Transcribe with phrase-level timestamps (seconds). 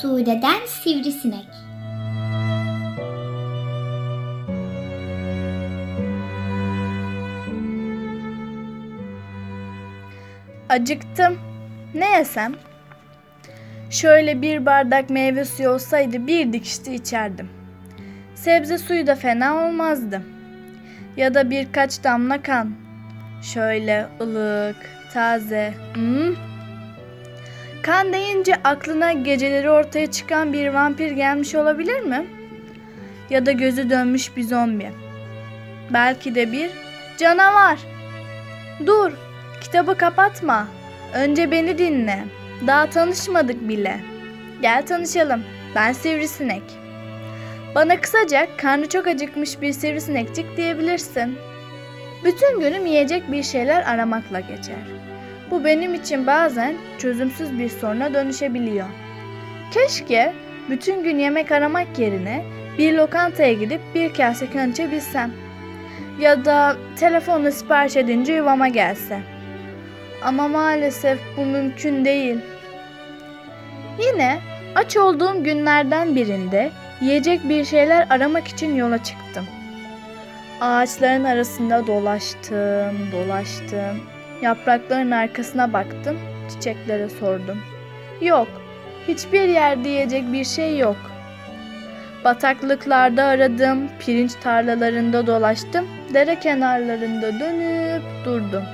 [0.00, 1.46] Sude'den Sivrisinek
[10.68, 11.38] Acıktım.
[11.94, 12.54] Ne yesem?
[13.90, 17.48] Şöyle bir bardak meyve suyu olsaydı bir dikişte içerdim.
[18.34, 20.22] Sebze suyu da fena olmazdı.
[21.16, 22.74] Ya da birkaç damla kan.
[23.42, 24.76] Şöyle ılık,
[25.12, 25.74] taze.
[25.94, 26.49] Hmm.
[27.90, 32.26] Kan deyince aklına geceleri ortaya çıkan bir vampir gelmiş olabilir mi?
[33.30, 34.90] Ya da gözü dönmüş bir zombi.
[35.92, 36.70] Belki de bir
[37.18, 37.78] canavar.
[38.86, 39.12] Dur,
[39.60, 40.68] Kitabı kapatma.
[41.14, 42.24] Önce beni dinle.
[42.66, 44.00] Daha tanışmadık bile.
[44.62, 45.44] Gel tanışalım.
[45.74, 46.62] Ben Sivrisinek.
[47.74, 51.38] Bana kısaca karnı çok acıkmış bir sivrisinekçik diyebilirsin.
[52.24, 55.09] Bütün günüm yiyecek bir şeyler aramakla geçer.
[55.50, 58.86] Bu benim için bazen çözümsüz bir soruna dönüşebiliyor.
[59.70, 60.32] Keşke
[60.70, 62.44] bütün gün yemek aramak yerine
[62.78, 65.32] bir lokantaya gidip bir kase kan içebilsem.
[66.20, 69.20] Ya da telefonla sipariş edince yuvama gelse.
[70.24, 72.38] Ama maalesef bu mümkün değil.
[73.98, 74.38] Yine
[74.74, 76.70] aç olduğum günlerden birinde
[77.00, 79.46] yiyecek bir şeyler aramak için yola çıktım.
[80.60, 84.00] Ağaçların arasında dolaştım, dolaştım.
[84.42, 86.18] Yaprakların arkasına baktım,
[86.50, 87.58] çiçeklere sordum.
[88.20, 88.48] Yok,
[89.08, 90.96] hiçbir yerde yiyecek bir şey yok.
[92.24, 98.64] Bataklıklarda aradım, pirinç tarlalarında dolaştım, dere kenarlarında dönüp durdum.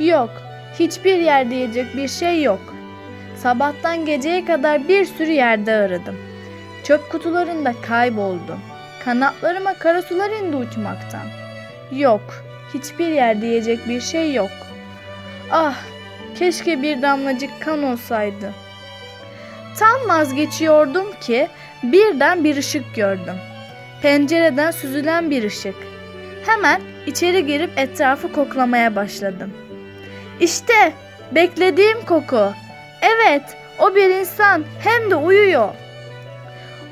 [0.00, 0.30] Yok,
[0.78, 2.74] Hiçbir yerde yiyecek bir şey yok.
[3.36, 6.16] Sabahtan geceye kadar bir sürü yerde aradım.
[6.84, 8.60] Çöp kutularında kayboldum.
[9.04, 11.26] Kanatlarıma kara sular indi uçmaktan.
[11.92, 14.50] Yok, hiçbir yerde yiyecek bir şey yok.
[15.54, 15.74] Ah,
[16.38, 18.52] keşke bir damlacık kan olsaydı.
[19.78, 21.48] Tam vazgeçiyordum ki
[21.82, 23.34] birden bir ışık gördüm.
[24.02, 25.74] Pencereden süzülen bir ışık.
[26.46, 29.50] Hemen içeri girip etrafı koklamaya başladım.
[30.40, 30.92] İşte
[31.32, 32.52] beklediğim koku.
[33.02, 33.42] Evet,
[33.78, 35.68] o bir insan hem de uyuyor.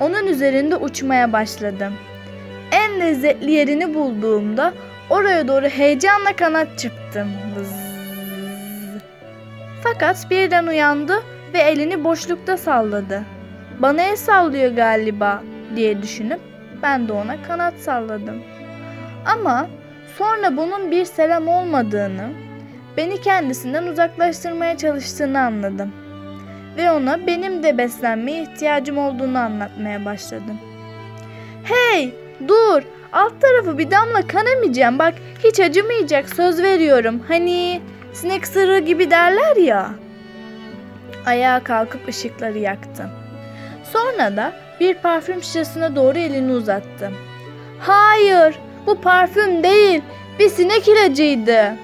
[0.00, 1.94] Onun üzerinde uçmaya başladım.
[2.72, 4.74] En lezzetli yerini bulduğumda
[5.10, 7.28] oraya doğru heyecanla kanat çırptım.
[7.56, 7.83] Vız.
[9.84, 11.22] Fakat birden uyandı
[11.54, 13.24] ve elini boşlukta salladı.
[13.78, 15.42] Bana el sallıyor galiba
[15.76, 16.40] diye düşünüp
[16.82, 18.42] ben de ona kanat salladım.
[19.26, 19.66] Ama
[20.18, 22.30] sonra bunun bir selam olmadığını,
[22.96, 25.92] beni kendisinden uzaklaştırmaya çalıştığını anladım.
[26.76, 30.58] Ve ona benim de beslenmeye ihtiyacım olduğunu anlatmaya başladım.
[31.64, 32.14] Hey
[32.48, 37.22] dur alt tarafı bir damla kan emeceğim bak hiç acımayacak söz veriyorum.
[37.28, 37.80] Hani
[38.14, 39.90] sinek sırrı gibi derler ya.
[41.26, 43.10] Ayağa kalkıp ışıkları yaktım.
[43.92, 47.14] Sonra da bir parfüm şişesine doğru elini uzattım.
[47.80, 50.02] Hayır bu parfüm değil
[50.38, 51.74] bir sinek ilacıydı.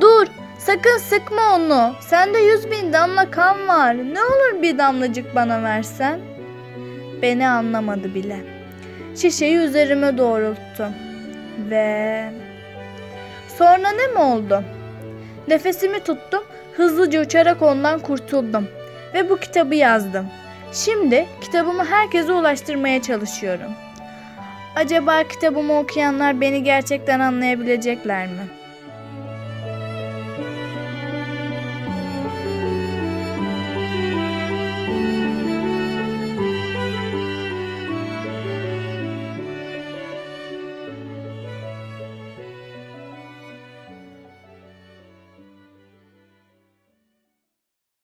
[0.00, 0.26] Dur
[0.60, 1.94] Sakın sıkma onu.
[2.00, 3.96] Sende yüz bin damla kan var.
[3.96, 6.20] Ne olur bir damlacık bana versen.
[7.22, 8.36] Beni anlamadı bile.
[9.16, 10.94] Şişeyi üzerime doğrulttum.
[11.70, 12.24] Ve...
[13.58, 14.64] Sonra ne mi oldu?
[15.48, 16.44] Nefesimi tuttum.
[16.76, 18.68] Hızlıca uçarak ondan kurtuldum.
[19.14, 20.26] Ve bu kitabı yazdım.
[20.72, 23.72] Şimdi kitabımı herkese ulaştırmaya çalışıyorum.
[24.76, 28.59] Acaba kitabımı okuyanlar beni gerçekten anlayabilecekler mi?